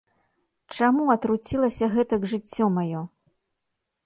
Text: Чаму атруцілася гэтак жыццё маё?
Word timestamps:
Чаму 0.77 1.03
атруцілася 1.15 1.91
гэтак 1.97 2.27
жыццё 2.33 2.65
маё? 2.79 3.05